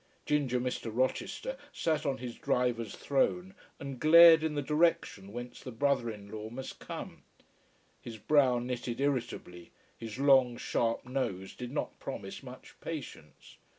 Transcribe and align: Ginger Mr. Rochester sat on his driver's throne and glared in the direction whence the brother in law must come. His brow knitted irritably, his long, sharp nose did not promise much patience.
Ginger 0.25 0.59
Mr. 0.59 0.89
Rochester 0.91 1.57
sat 1.71 2.07
on 2.07 2.17
his 2.17 2.33
driver's 2.33 2.95
throne 2.95 3.53
and 3.79 3.99
glared 3.99 4.43
in 4.43 4.55
the 4.55 4.63
direction 4.63 5.31
whence 5.31 5.61
the 5.61 5.71
brother 5.71 6.09
in 6.09 6.27
law 6.31 6.49
must 6.49 6.79
come. 6.79 7.21
His 8.01 8.17
brow 8.17 8.57
knitted 8.57 8.99
irritably, 8.99 9.69
his 9.95 10.17
long, 10.17 10.57
sharp 10.57 11.05
nose 11.05 11.53
did 11.53 11.69
not 11.71 11.99
promise 11.99 12.41
much 12.41 12.73
patience. 12.81 13.57